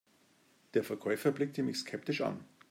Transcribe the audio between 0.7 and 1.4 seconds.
Der Verkäufer